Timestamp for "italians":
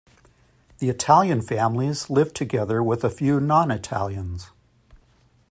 3.69-4.49